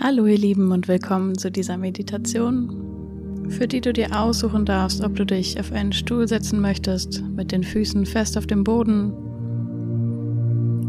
Hallo 0.00 0.26
ihr 0.26 0.38
Lieben 0.38 0.70
und 0.70 0.86
willkommen 0.86 1.36
zu 1.36 1.50
dieser 1.50 1.76
Meditation, 1.76 3.48
für 3.48 3.66
die 3.66 3.80
du 3.80 3.92
dir 3.92 4.16
aussuchen 4.16 4.64
darfst, 4.64 5.02
ob 5.02 5.16
du 5.16 5.26
dich 5.26 5.58
auf 5.58 5.72
einen 5.72 5.92
Stuhl 5.92 6.28
setzen 6.28 6.60
möchtest, 6.60 7.20
mit 7.34 7.50
den 7.50 7.64
Füßen 7.64 8.06
fest 8.06 8.38
auf 8.38 8.46
dem 8.46 8.62
Boden, 8.62 9.12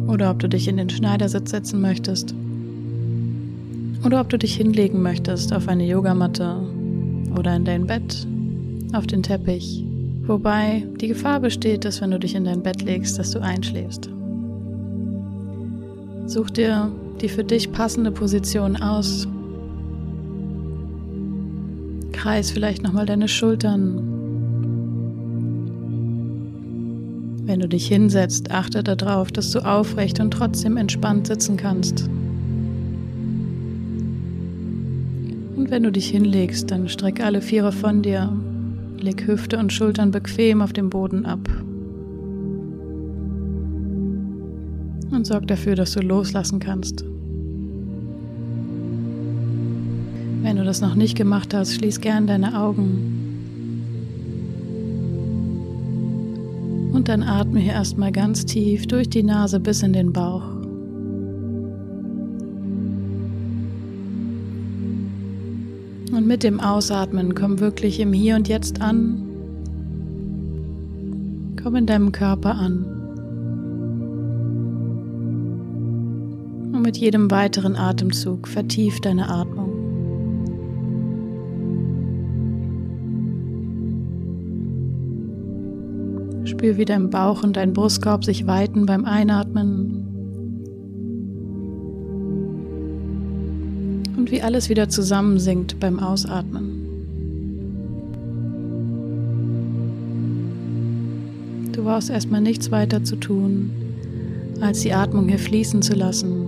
oder 0.08 0.30
ob 0.30 0.38
du 0.38 0.48
dich 0.48 0.68
in 0.68 0.78
den 0.78 0.92
Schneidersitz 0.92 1.50
setzen 1.50 1.82
möchtest, 1.82 2.36
oder 4.06 4.22
ob 4.22 4.30
du 4.30 4.38
dich 4.38 4.56
hinlegen 4.56 5.02
möchtest 5.02 5.54
auf 5.54 5.68
eine 5.68 5.88
Yogamatte 5.88 6.58
oder 7.36 7.56
in 7.56 7.66
dein 7.66 7.88
Bett, 7.88 8.28
auf 8.94 9.08
den 9.08 9.24
Teppich, 9.24 9.84
wobei 10.28 10.86
die 11.02 11.08
Gefahr 11.08 11.40
besteht, 11.40 11.84
dass 11.84 12.00
wenn 12.00 12.12
du 12.12 12.20
dich 12.20 12.36
in 12.36 12.44
dein 12.46 12.62
Bett 12.62 12.84
legst, 12.84 13.18
dass 13.18 13.32
du 13.32 13.42
einschläfst. 13.42 14.08
Such 16.28 16.52
dir 16.52 16.92
die 17.22 17.30
für 17.30 17.44
dich 17.44 17.72
passende 17.72 18.12
Position 18.12 18.78
aus. 18.78 19.28
Kreis 22.12 22.52
vielleicht 22.52 22.84
nochmal 22.84 23.06
deine 23.06 23.28
Schultern. 23.28 24.20
Wenn 27.46 27.62
du 27.62 27.68
dich 27.68 27.88
hinsetzt, 27.88 28.52
achte 28.52 28.84
darauf, 28.84 29.32
dass 29.32 29.52
du 29.52 29.60
aufrecht 29.66 30.20
und 30.20 30.32
trotzdem 30.32 30.78
entspannt 30.78 31.28
sitzen 31.28 31.58
kannst. 31.58 32.08
Und 35.56 35.72
wenn 35.72 35.84
du 35.84 35.92
dich 35.92 36.10
hinlegst, 36.10 36.70
dann 36.70 36.88
streck 36.90 37.24
alle 37.24 37.42
Viere 37.42 37.72
von 37.72 38.02
dir. 38.02 38.32
Leg 39.00 39.26
Hüfte 39.26 39.58
und 39.58 39.74
Schultern 39.74 40.12
bequem 40.12 40.62
auf 40.62 40.74
dem 40.74 40.90
Boden 40.90 41.26
ab. 41.26 41.50
Und 45.10 45.26
sorg 45.26 45.48
dafür, 45.48 45.76
dass 45.76 45.94
du 45.94 46.02
loslassen 46.02 46.60
kannst. 46.60 47.09
Wenn 50.42 50.56
du 50.56 50.64
das 50.64 50.80
noch 50.82 50.96
nicht 50.96 51.18
gemacht 51.18 51.54
hast, 51.54 51.76
schließ 51.76 52.00
gern 52.00 52.26
deine 52.26 52.60
Augen. 52.60 53.30
Und 56.94 57.10
dann 57.10 57.24
atme 57.24 57.60
hier 57.60 57.74
erstmal 57.74 58.12
ganz 58.12 58.46
tief 58.46 58.88
durch 58.88 59.10
die 59.10 59.24
Nase 59.24 59.60
bis 59.60 59.84
in 59.84 59.94
den 59.94 60.14
Bauch. 60.14 60.44
Und 66.12 66.26
mit 66.26 66.44
dem 66.44 66.60
Ausatmen 66.60 67.36
komm 67.36 67.60
wirklich 67.60 68.00
im 68.00 68.12
Hier 68.14 68.36
und 68.36 68.48
Jetzt 68.48 68.82
an. 68.82 69.22
Komm 71.62 71.76
in 71.76 71.86
deinem 71.86 72.12
Körper 72.12 72.56
an. 72.56 72.86
Und 76.74 76.82
mit 76.82 76.98
jedem 76.98 77.30
weiteren 77.30 77.76
Atemzug 77.76 78.48
vertief 78.48 79.00
deine 79.02 79.30
Atmung. 79.30 79.69
Spür, 86.60 86.76
wie 86.76 86.84
dein 86.84 87.10
Bauch 87.10 87.42
und 87.42 87.56
dein 87.56 87.72
Brustkorb 87.72 88.26
sich 88.26 88.46
weiten 88.46 88.86
beim 88.86 89.06
Einatmen. 89.06 90.04
Und 94.18 94.30
wie 94.30 94.42
alles 94.42 94.68
wieder 94.68 94.90
zusammensinkt 94.90 95.80
beim 95.80 96.00
Ausatmen. 96.00 96.82
Du 101.72 101.86
brauchst 101.86 102.10
erstmal 102.10 102.42
nichts 102.42 102.72
weiter 102.72 103.06
zu 103.06 103.16
tun, 103.16 103.72
als 104.60 104.82
die 104.82 104.92
Atmung 104.92 105.30
hier 105.30 105.40
fließen 105.40 105.82
zu 105.82 105.94
lassen. 105.94 106.44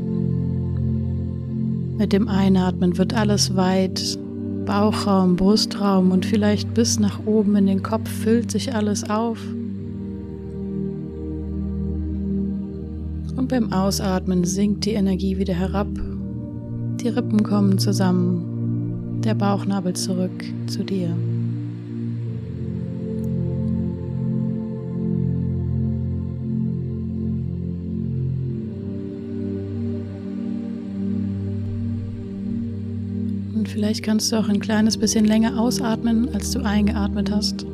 Mit 1.97 2.11
dem 2.11 2.27
Einatmen 2.27 2.97
wird 2.97 3.13
alles 3.13 3.55
weit, 3.55 4.19
Bauchraum, 4.65 5.37
Brustraum 5.37 6.11
und 6.11 6.25
vielleicht 6.25 6.73
bis 6.73 6.99
nach 6.99 7.25
oben 7.25 7.55
in 7.55 7.67
den 7.67 7.81
Kopf 7.81 8.09
füllt 8.09 8.51
sich 8.51 8.75
alles 8.75 9.09
auf. 9.09 9.39
Beim 13.51 13.73
Ausatmen 13.73 14.45
sinkt 14.45 14.85
die 14.85 14.93
Energie 14.93 15.37
wieder 15.37 15.53
herab. 15.53 15.89
Die 17.01 17.09
Rippen 17.09 17.43
kommen 17.43 17.77
zusammen, 17.77 19.19
der 19.25 19.33
Bauchnabel 19.33 19.93
zurück 19.93 20.45
zu 20.67 20.85
dir. 20.85 21.09
Und 33.53 33.67
vielleicht 33.67 34.01
kannst 34.01 34.31
du 34.31 34.37
auch 34.37 34.47
ein 34.47 34.61
kleines 34.61 34.97
bisschen 34.97 35.25
länger 35.25 35.59
ausatmen, 35.59 36.33
als 36.33 36.51
du 36.51 36.61
eingeatmet 36.61 37.29
hast. 37.29 37.65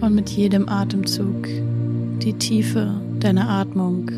Und 0.00 0.14
mit 0.14 0.30
jedem 0.30 0.68
Atemzug 0.68 1.48
die 2.22 2.34
Tiefe 2.34 2.94
deiner 3.20 3.48
Atmung 3.48 4.10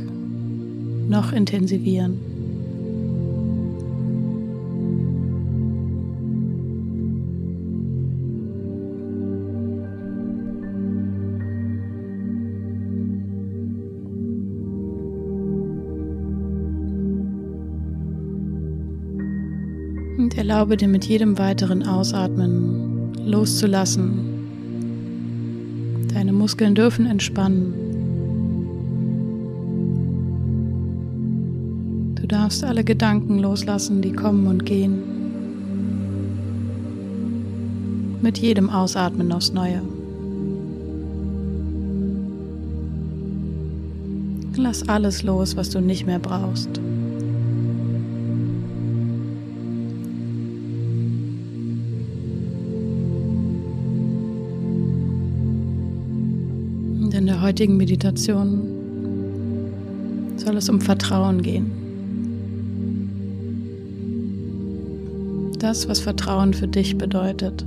noch 1.09 1.33
intensivieren. 1.33 2.19
Und 20.19 20.37
erlaube 20.37 20.77
dir 20.77 20.89
mit 20.89 21.05
jedem 21.05 21.39
weiteren 21.39 21.87
Ausatmen 21.87 23.13
loszulassen. 23.25 24.37
Deine 26.13 26.33
Muskeln 26.33 26.75
dürfen 26.75 27.07
entspannen. 27.07 27.86
Du 32.27 32.35
darfst 32.35 32.65
alle 32.65 32.83
Gedanken 32.83 33.39
loslassen, 33.39 34.03
die 34.03 34.11
kommen 34.11 34.49
und 34.49 34.67
gehen. 34.67 34.99
Mit 38.21 38.39
jedem 38.39 38.69
Ausatmen 38.69 39.31
aufs 39.31 39.53
Neue. 39.53 39.81
Lass 44.57 44.89
alles 44.89 45.23
los, 45.23 45.57
was 45.57 45.71
du 45.71 45.81
nicht 45.81 46.05
mehr 46.05 46.19
brauchst. 46.19 46.81
Und 57.05 57.15
in 57.15 57.27
der 57.27 57.41
heutigen 57.41 57.77
Meditation 57.77 58.63
soll 60.39 60.57
es 60.57 60.69
um 60.69 60.81
Vertrauen 60.81 61.41
gehen. 61.43 61.76
Das, 65.62 65.89
was 65.89 66.00
Vertrauen 66.00 66.55
für 66.55 66.69
dich 66.69 66.97
bedeutet. 66.97 67.65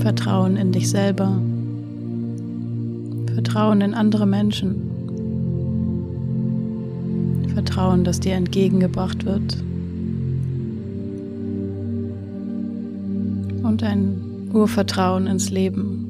Vertrauen 0.00 0.56
in 0.56 0.72
dich 0.72 0.88
selber. 0.88 1.40
Vertrauen 3.34 3.80
in 3.80 3.94
andere 3.94 4.26
Menschen. 4.26 4.76
Vertrauen, 7.54 8.04
das 8.04 8.20
dir 8.20 8.34
entgegengebracht 8.34 9.24
wird. 9.24 9.56
Und 13.62 13.82
ein 13.82 14.50
Urvertrauen 14.52 15.26
ins 15.26 15.50
Leben. 15.50 16.05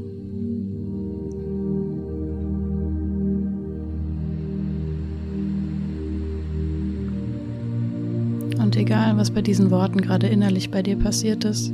Egal, 8.76 9.16
was 9.16 9.30
bei 9.30 9.40
diesen 9.40 9.70
Worten 9.70 10.02
gerade 10.02 10.26
innerlich 10.26 10.70
bei 10.70 10.82
dir 10.82 10.96
passiert 10.96 11.46
ist, 11.46 11.72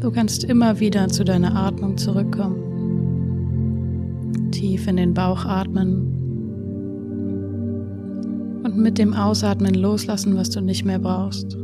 du 0.00 0.10
kannst 0.10 0.44
immer 0.44 0.78
wieder 0.78 1.08
zu 1.08 1.24
deiner 1.24 1.56
Atmung 1.56 1.96
zurückkommen. 1.96 2.60
Tief 4.50 4.86
in 4.86 4.98
den 4.98 5.14
Bauch 5.14 5.46
atmen 5.46 6.12
und 8.62 8.76
mit 8.76 8.98
dem 8.98 9.14
Ausatmen 9.14 9.72
loslassen, 9.72 10.36
was 10.36 10.50
du 10.50 10.60
nicht 10.60 10.84
mehr 10.84 10.98
brauchst. 10.98 11.56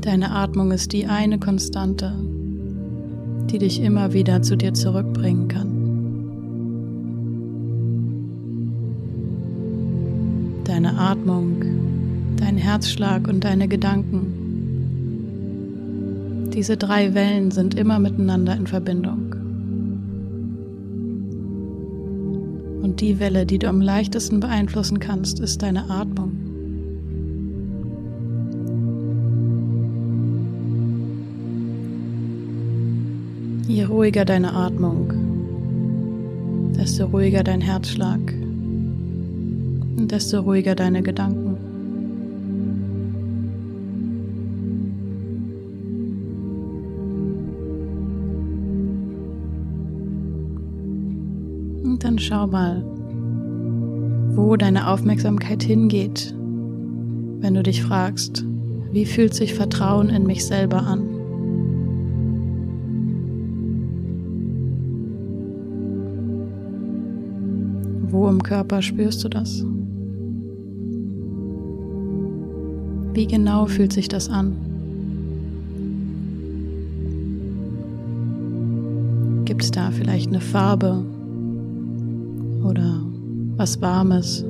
Deine 0.00 0.32
Atmung 0.32 0.72
ist 0.72 0.92
die 0.92 1.06
eine 1.06 1.38
Konstante, 1.38 2.14
die 3.48 3.58
dich 3.58 3.80
immer 3.80 4.12
wieder 4.12 4.42
zu 4.42 4.56
dir 4.56 4.74
zurückbringen 4.74 5.46
kann. 5.46 5.75
deine 10.76 10.98
Atmung, 10.98 12.36
dein 12.36 12.58
Herzschlag 12.58 13.28
und 13.28 13.44
deine 13.44 13.66
Gedanken. 13.66 14.26
Diese 16.52 16.76
drei 16.76 17.14
Wellen 17.14 17.50
sind 17.50 17.74
immer 17.74 17.98
miteinander 17.98 18.54
in 18.54 18.66
Verbindung. 18.66 19.34
Und 22.82 23.00
die 23.00 23.18
Welle, 23.18 23.46
die 23.46 23.58
du 23.58 23.70
am 23.70 23.80
leichtesten 23.80 24.40
beeinflussen 24.40 25.00
kannst, 25.00 25.40
ist 25.40 25.62
deine 25.62 25.88
Atmung. 25.88 26.32
Je 33.66 33.84
ruhiger 33.84 34.26
deine 34.26 34.52
Atmung, 34.52 35.14
desto 36.76 37.06
ruhiger 37.06 37.42
dein 37.42 37.62
Herzschlag 37.62 38.45
desto 39.96 40.40
ruhiger 40.40 40.74
deine 40.74 41.02
Gedanken. 41.02 41.56
Und 51.82 52.04
dann 52.04 52.18
schau 52.18 52.46
mal, 52.46 52.84
wo 54.36 54.56
deine 54.56 54.88
Aufmerksamkeit 54.88 55.62
hingeht, 55.62 56.34
wenn 57.40 57.54
du 57.54 57.62
dich 57.62 57.82
fragst, 57.82 58.44
wie 58.92 59.06
fühlt 59.06 59.34
sich 59.34 59.54
Vertrauen 59.54 60.10
in 60.10 60.26
mich 60.26 60.44
selber 60.44 60.82
an? 60.82 61.02
Wo 68.10 68.28
im 68.28 68.42
Körper 68.42 68.82
spürst 68.82 69.24
du 69.24 69.28
das? 69.28 69.64
Wie 73.16 73.26
genau 73.26 73.64
fühlt 73.64 73.94
sich 73.94 74.08
das 74.08 74.28
an? 74.28 74.52
Gibt 79.46 79.64
es 79.64 79.70
da 79.70 79.90
vielleicht 79.90 80.28
eine 80.28 80.42
Farbe 80.42 81.02
oder 82.62 83.00
was 83.56 83.80
Warmes, 83.80 84.44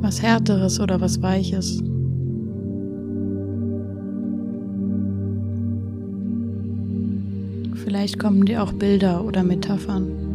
was 0.00 0.22
Härteres 0.22 0.78
oder 0.78 1.00
was 1.00 1.20
Weiches? 1.22 1.82
Vielleicht 7.82 8.20
kommen 8.20 8.44
dir 8.44 8.62
auch 8.62 8.72
Bilder 8.74 9.24
oder 9.24 9.42
Metaphern. 9.42 10.27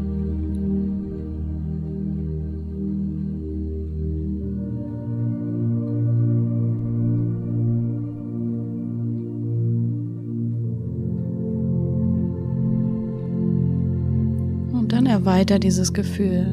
Weiter 15.25 15.60
dieses 15.60 15.94
Gefühl, 15.94 16.46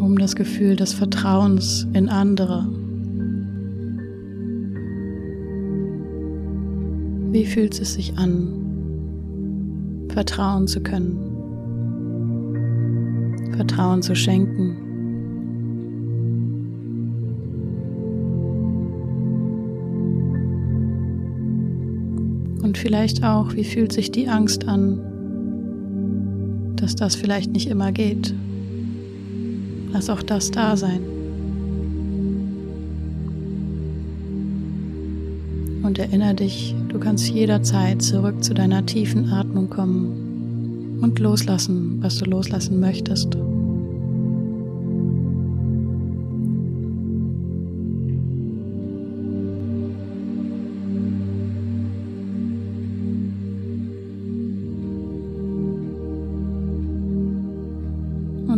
um 0.00 0.16
das 0.18 0.36
Gefühl 0.36 0.76
des 0.76 0.92
Vertrauens 0.92 1.86
in 1.92 2.08
andere. 2.08 2.66
Wie 7.30 7.44
fühlt 7.44 7.78
es 7.80 7.94
sich 7.94 8.16
an, 8.16 10.06
vertrauen 10.08 10.66
zu 10.66 10.80
können, 10.80 11.18
Vertrauen 13.54 14.02
zu 14.02 14.14
schenken? 14.14 14.76
Und 22.62 22.78
vielleicht 22.78 23.24
auch, 23.24 23.54
wie 23.54 23.64
fühlt 23.64 23.92
sich 23.92 24.10
die 24.10 24.28
Angst 24.28 24.66
an, 24.66 25.17
dass 26.88 26.96
das 26.96 27.16
vielleicht 27.16 27.52
nicht 27.52 27.68
immer 27.68 27.92
geht. 27.92 28.32
Lass 29.92 30.08
auch 30.08 30.22
das 30.22 30.50
da 30.50 30.74
sein. 30.74 31.00
Und 35.82 35.98
erinnere 35.98 36.34
dich, 36.34 36.74
du 36.88 36.98
kannst 36.98 37.28
jederzeit 37.28 38.00
zurück 38.00 38.42
zu 38.42 38.54
deiner 38.54 38.86
tiefen 38.86 39.30
Atmung 39.30 39.68
kommen 39.68 40.98
und 41.02 41.18
loslassen, 41.18 41.98
was 42.00 42.16
du 42.16 42.24
loslassen 42.24 42.80
möchtest. 42.80 43.36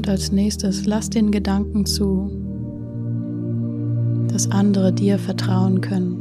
Und 0.00 0.08
als 0.08 0.32
nächstes 0.32 0.86
lass 0.86 1.10
den 1.10 1.30
Gedanken 1.30 1.84
zu, 1.84 2.30
dass 4.28 4.50
andere 4.50 4.94
dir 4.94 5.18
vertrauen 5.18 5.82
können. 5.82 6.16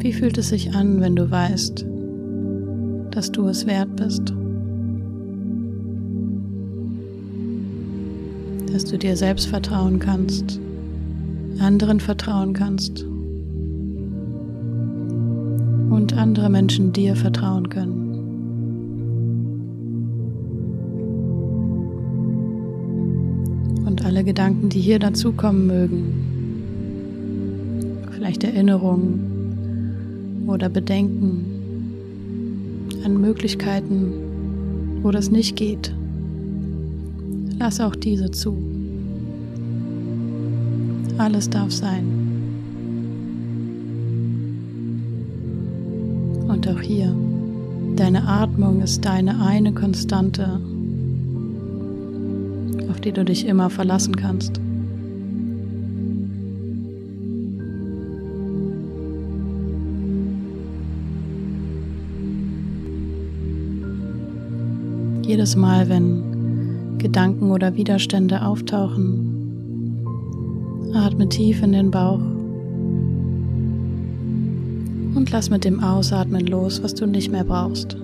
Wie 0.00 0.12
fühlt 0.12 0.36
es 0.36 0.48
sich 0.48 0.74
an, 0.74 1.00
wenn 1.00 1.14
du 1.14 1.30
weißt, 1.30 1.86
dass 3.12 3.30
du 3.30 3.46
es 3.46 3.68
wert 3.68 3.94
bist? 3.94 4.34
Dass 8.72 8.84
du 8.84 8.98
dir 8.98 9.16
selbst 9.16 9.46
vertrauen 9.46 10.00
kannst, 10.00 10.58
anderen 11.60 12.00
vertrauen 12.00 12.52
kannst 12.52 13.06
andere 16.16 16.48
Menschen 16.48 16.92
dir 16.92 17.16
vertrauen 17.16 17.68
können. 17.68 18.14
Und 23.86 24.04
alle 24.04 24.24
Gedanken, 24.24 24.68
die 24.68 24.80
hier 24.80 24.98
dazukommen 24.98 25.66
mögen, 25.66 26.14
vielleicht 28.10 28.44
Erinnerungen 28.44 30.44
oder 30.46 30.68
Bedenken 30.68 31.44
an 33.04 33.20
Möglichkeiten, 33.20 34.12
wo 35.02 35.10
das 35.10 35.30
nicht 35.30 35.56
geht, 35.56 35.94
lass 37.58 37.80
auch 37.80 37.94
diese 37.94 38.30
zu. 38.30 38.56
Alles 41.18 41.50
darf 41.50 41.70
sein. 41.70 42.23
Und 46.54 46.68
auch 46.68 46.80
hier, 46.80 47.12
deine 47.96 48.28
Atmung 48.28 48.80
ist 48.80 49.04
deine 49.04 49.44
eine 49.44 49.72
Konstante, 49.72 50.60
auf 52.88 53.00
die 53.00 53.10
du 53.10 53.24
dich 53.24 53.44
immer 53.44 53.70
verlassen 53.70 54.14
kannst. 54.14 54.60
Jedes 65.26 65.56
Mal, 65.56 65.88
wenn 65.88 66.98
Gedanken 66.98 67.50
oder 67.50 67.74
Widerstände 67.74 68.46
auftauchen, 68.46 70.04
atme 70.94 71.28
tief 71.28 71.64
in 71.64 71.72
den 71.72 71.90
Bauch 71.90 72.20
und 75.14 75.30
lass 75.30 75.50
mit 75.50 75.64
dem 75.64 75.80
Ausatmen 75.82 76.46
los, 76.46 76.82
was 76.82 76.94
du 76.94 77.06
nicht 77.06 77.30
mehr 77.30 77.44
brauchst. 77.44 77.94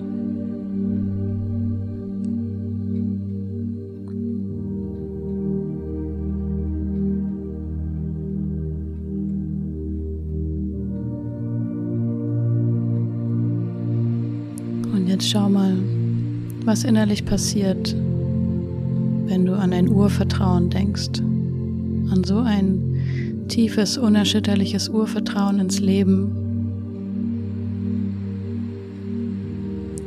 Und 14.93 15.07
jetzt 15.07 15.29
schau 15.29 15.49
mal, 15.49 15.75
was 16.65 16.83
innerlich 16.83 17.25
passiert, 17.25 17.95
wenn 19.25 19.45
du 19.45 19.53
an 19.53 19.73
ein 19.73 19.89
Urvertrauen 19.89 20.69
denkst, 20.69 21.19
an 21.19 22.23
so 22.23 22.37
ein 22.39 23.45
tiefes, 23.47 23.97
unerschütterliches 23.97 24.89
Urvertrauen 24.89 25.59
ins 25.59 25.79
Leben 25.79 26.40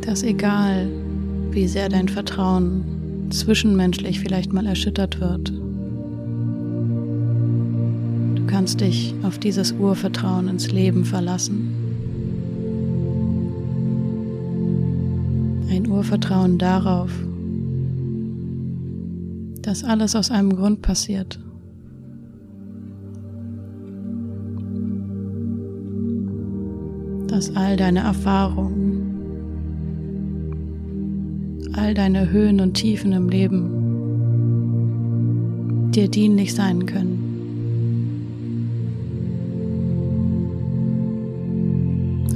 dass 0.07 0.23
egal, 0.23 0.89
wie 1.51 1.67
sehr 1.67 1.89
dein 1.89 2.09
Vertrauen 2.09 3.29
zwischenmenschlich 3.31 4.21
vielleicht 4.21 4.53
mal 4.53 4.67
erschüttert 4.67 5.21
wird, 5.21 5.51
du 8.35 8.47
kannst 8.47 8.81
dich 8.81 9.15
auf 9.23 9.39
dieses 9.39 9.73
Urvertrauen 9.73 10.49
ins 10.49 10.71
Leben 10.71 11.05
verlassen. 11.05 11.73
Ein 15.71 15.89
Urvertrauen 15.89 16.59
darauf, 16.59 17.11
dass 19.63 19.85
alles 19.85 20.15
aus 20.15 20.31
einem 20.31 20.55
Grund 20.55 20.83
passiert. 20.83 21.39
dass 27.35 27.57
all 27.57 27.77
deine 27.77 27.99
Erfahrungen, 27.99 29.04
all 31.77 31.95
deine 31.95 32.31
Höhen 32.31 32.61
und 32.61 32.75
Tiefen 32.75 33.13
im 33.13 33.29
Leben 33.29 33.85
dir 35.91 36.09
dienlich 36.09 36.55
sein 36.55 36.87
können. 36.87 37.21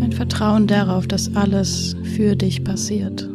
Ein 0.00 0.12
Vertrauen 0.12 0.66
darauf, 0.66 1.07
dass 1.07 1.35
alles 1.35 1.97
für 2.02 2.37
dich 2.37 2.62
passiert. 2.64 3.28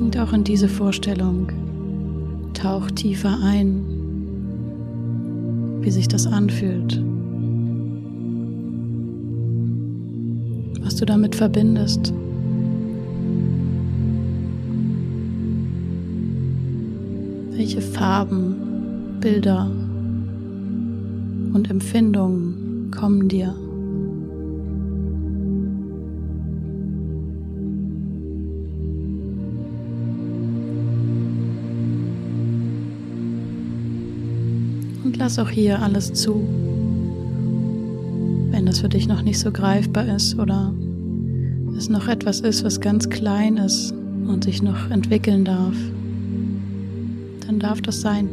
Und 0.00 0.18
auch 0.18 0.32
in 0.32 0.44
diese 0.44 0.68
Vorstellung 0.68 1.48
tauch 2.54 2.90
tiefer 2.90 3.38
ein, 3.42 3.84
wie 5.80 5.90
sich 5.90 6.08
das 6.08 6.26
anfühlt, 6.26 7.02
du 11.02 11.06
damit 11.06 11.34
verbindest. 11.34 12.12
Welche 17.50 17.80
Farben, 17.80 19.18
Bilder 19.20 19.68
und 21.54 21.68
Empfindungen 21.68 22.92
kommen 22.96 23.28
dir? 23.28 23.52
Und 35.04 35.16
lass 35.16 35.40
auch 35.40 35.50
hier 35.50 35.82
alles 35.82 36.12
zu. 36.12 36.46
Wenn 38.52 38.66
das 38.66 38.78
für 38.78 38.88
dich 38.88 39.08
noch 39.08 39.22
nicht 39.22 39.40
so 39.40 39.50
greifbar 39.50 40.06
ist 40.06 40.38
oder 40.38 40.72
es 41.76 41.88
noch 41.88 42.08
etwas 42.08 42.40
ist, 42.40 42.64
was 42.64 42.80
ganz 42.80 43.08
klein 43.10 43.56
ist 43.56 43.92
und 44.26 44.44
sich 44.44 44.62
noch 44.62 44.90
entwickeln 44.90 45.44
darf 45.44 45.76
dann 47.52 47.58
darf 47.58 47.82
das 47.82 48.00
sein. 48.00 48.28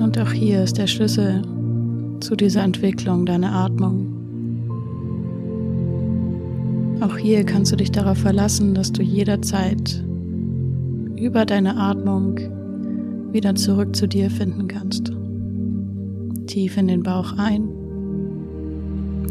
Und 0.00 0.18
auch 0.18 0.32
hier 0.32 0.62
ist 0.62 0.78
der 0.78 0.86
Schlüssel 0.86 1.42
zu 2.20 2.36
dieser 2.36 2.62
Entwicklung 2.62 3.26
deine 3.26 3.50
Atmung. 3.50 4.06
Auch 7.00 7.18
hier 7.18 7.44
kannst 7.44 7.72
du 7.72 7.76
dich 7.76 7.90
darauf 7.90 8.18
verlassen, 8.18 8.74
dass 8.74 8.90
du 8.90 9.02
jederzeit 9.02 10.02
über 11.16 11.44
deine 11.44 11.76
Atmung 11.76 12.38
wieder 13.32 13.54
zurück 13.54 13.94
zu 13.94 14.06
dir 14.06 14.30
finden 14.30 14.68
kannst. 14.68 15.13
Tief 16.54 16.76
in 16.76 16.86
den 16.86 17.02
Bauch 17.02 17.36
ein. 17.36 17.68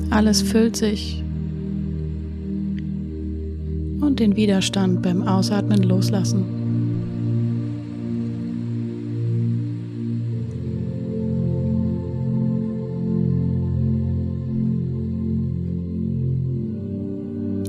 Alles 0.09 0.41
füllt 0.41 0.75
sich 0.75 1.23
und 4.01 4.19
den 4.19 4.35
Widerstand 4.35 5.01
beim 5.01 5.25
Ausatmen 5.25 5.83
loslassen. 5.83 6.43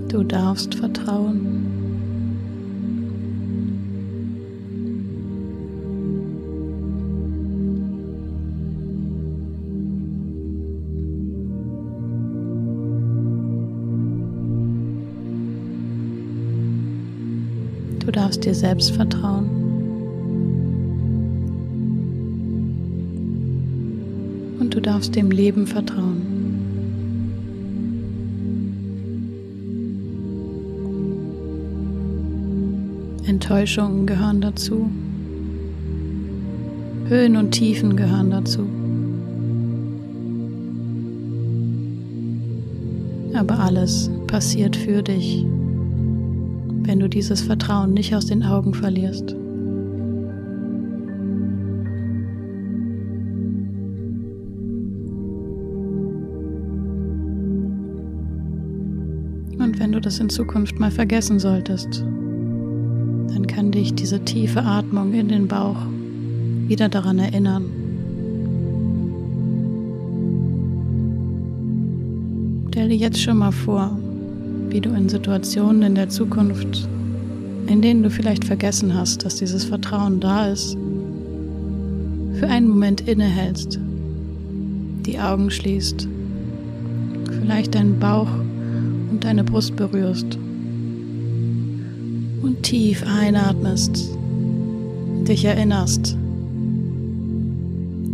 Du 0.09 0.25
darfst 0.25 0.75
vertrauen. 0.75 1.64
Du 18.05 18.13
darfst 18.13 18.45
dir 18.45 18.55
selbst 18.55 18.91
vertrauen. 18.91 19.49
Und 24.61 24.75
du 24.75 24.81
darfst 24.81 25.17
dem 25.17 25.31
Leben 25.31 25.67
vertrauen. 25.67 26.35
Enttäuschungen 33.27 34.07
gehören 34.07 34.43
dazu. 34.43 34.91
Höhen 37.09 37.37
und 37.37 37.53
Tiefen 37.53 37.97
gehören 37.97 38.31
dazu. 38.31 38.67
Aber 43.35 43.59
alles 43.59 44.11
passiert 44.27 44.77
für 44.77 45.03
dich 45.03 45.47
wenn 46.87 47.01
du 47.01 47.09
dieses 47.09 47.41
Vertrauen 47.41 47.95
nicht 47.95 48.15
aus 48.15 48.27
den 48.27 48.43
Augen 48.43 48.75
verlierst. 48.75 49.33
Und 59.59 59.81
wenn 59.81 59.93
du 59.93 60.01
das 60.01 60.21
in 60.21 60.29
Zukunft 60.29 60.79
mal 60.79 60.91
vergessen 60.91 61.39
solltest, 61.39 62.03
dann 62.03 63.47
kann 63.47 63.73
dich 63.73 63.95
diese 63.95 64.21
tiefe 64.21 64.63
Atmung 64.63 65.15
in 65.15 65.29
den 65.29 65.49
Bauch 65.49 65.87
wieder 66.69 66.89
daran 66.89 67.19
erinnern. 67.19 67.65
Stell 72.71 72.89
dir 72.89 72.97
jetzt 72.97 73.23
schon 73.23 73.39
mal 73.39 73.53
vor, 73.53 73.97
wie 74.75 74.81
du 74.81 74.91
in 74.91 75.09
Situationen 75.09 75.83
in 75.83 75.95
der 75.95 76.09
Zukunft, 76.09 76.89
in 77.69 77.81
denen 77.81 78.03
du 78.03 78.11
vielleicht 78.11 78.45
vergessen 78.45 78.93
hast, 78.93 79.25
dass 79.25 79.37
dieses 79.37 79.63
Vertrauen 79.63 80.19
da 80.19 80.49
ist, 80.49 80.77
für 82.41 82.49
einen 82.49 82.67
Moment 82.67 83.03
innehältst, 83.03 83.79
die 85.07 85.21
Augen 85.21 85.53
schließt, 85.53 86.09
vielleicht 87.41 87.77
deinen 87.77 88.01
Bauch 88.01 88.27
und 89.13 89.23
deine 89.23 89.45
Brust 89.45 89.77
berührst 89.77 90.37
und 92.43 92.57
tief 92.65 93.05
einatmest, 93.07 94.09
dich 95.29 95.45
erinnerst, 95.45 96.17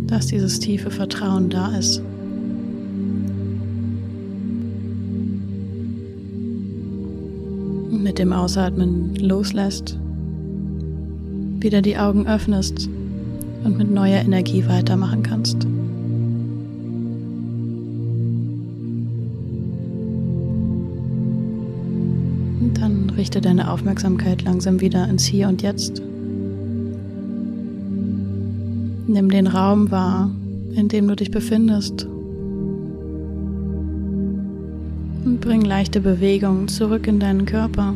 dass 0.05 0.27
dieses 0.27 0.59
tiefe 0.59 0.91
Vertrauen 0.91 1.49
da 1.49 1.75
ist. 1.75 2.03
Mit 8.11 8.19
dem 8.19 8.33
Ausatmen 8.33 9.15
loslässt, 9.15 9.97
wieder 11.61 11.81
die 11.81 11.97
Augen 11.97 12.27
öffnest 12.27 12.89
und 13.63 13.77
mit 13.77 13.89
neuer 13.89 14.19
Energie 14.19 14.67
weitermachen 14.67 15.23
kannst. 15.23 15.63
Und 22.59 22.73
dann 22.81 23.09
richte 23.11 23.39
deine 23.39 23.71
Aufmerksamkeit 23.71 24.41
langsam 24.41 24.81
wieder 24.81 25.07
ins 25.07 25.23
Hier 25.23 25.47
und 25.47 25.61
Jetzt. 25.61 26.01
Nimm 29.07 29.29
den 29.29 29.47
Raum 29.47 29.89
wahr, 29.89 30.29
in 30.75 30.89
dem 30.89 31.07
du 31.07 31.15
dich 31.15 31.31
befindest 31.31 32.07
und 35.31 35.39
bring 35.39 35.61
leichte 35.61 36.01
Bewegung 36.01 36.67
zurück 36.67 37.07
in 37.07 37.21
deinen 37.21 37.45
Körper. 37.45 37.93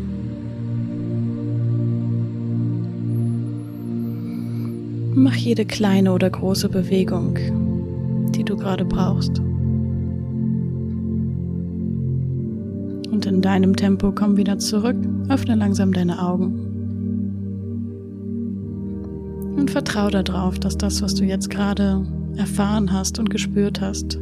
Mach 5.14 5.36
jede 5.36 5.66
kleine 5.66 6.14
oder 6.14 6.30
große 6.30 6.70
Bewegung, 6.70 7.38
die 8.32 8.46
du 8.46 8.56
gerade 8.56 8.86
brauchst. 8.86 9.40
Und 13.10 13.26
in 13.26 13.42
deinem 13.42 13.76
Tempo 13.76 14.14
komm 14.14 14.38
wieder 14.38 14.58
zurück, 14.58 14.96
öffne 15.28 15.56
langsam 15.56 15.92
deine 15.92 16.22
Augen. 16.22 16.54
Und 19.58 19.70
vertraue 19.72 20.12
darauf, 20.12 20.58
dass 20.58 20.78
das, 20.78 21.02
was 21.02 21.16
du 21.16 21.26
jetzt 21.26 21.50
gerade 21.50 22.06
erfahren 22.38 22.94
hast 22.94 23.20
und 23.20 23.30
gespürt 23.30 23.82
hast, 23.82 24.20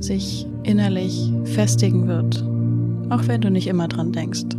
sich 0.00 0.46
innerlich 0.62 1.32
festigen 1.44 2.08
wird, 2.08 2.44
auch 3.10 3.28
wenn 3.28 3.40
du 3.40 3.50
nicht 3.50 3.66
immer 3.66 3.88
dran 3.88 4.12
denkst. 4.12 4.54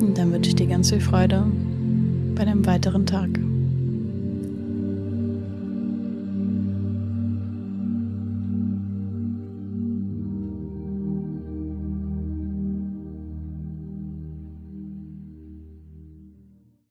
Und 0.00 0.14
dann 0.16 0.32
wünsche 0.32 0.50
ich 0.50 0.56
dir 0.56 0.66
ganz 0.66 0.90
viel 0.90 1.00
Freude 1.00 1.44
bei 2.34 2.44
dem 2.44 2.64
weiteren 2.66 3.06
Tag. 3.06 3.30